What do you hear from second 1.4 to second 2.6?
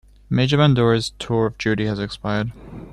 of duty has expired.